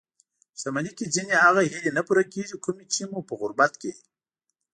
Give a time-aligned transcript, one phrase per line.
[0.59, 3.91] شتمني کې ځينې هغه هیلې نه پوره کېږي؛ کومې چې مو په غربت کې